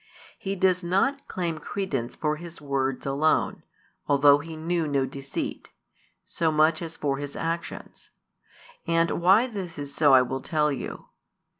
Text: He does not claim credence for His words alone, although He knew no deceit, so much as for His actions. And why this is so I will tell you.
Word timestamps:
He 0.39 0.55
does 0.55 0.83
not 0.83 1.27
claim 1.27 1.59
credence 1.59 2.15
for 2.15 2.37
His 2.37 2.59
words 2.59 3.05
alone, 3.05 3.61
although 4.07 4.39
He 4.39 4.55
knew 4.57 4.87
no 4.87 5.05
deceit, 5.05 5.69
so 6.25 6.51
much 6.51 6.81
as 6.81 6.97
for 6.97 7.17
His 7.19 7.35
actions. 7.35 8.09
And 8.87 9.21
why 9.21 9.45
this 9.45 9.77
is 9.77 9.93
so 9.93 10.15
I 10.15 10.23
will 10.23 10.41
tell 10.41 10.71
you. 10.71 11.05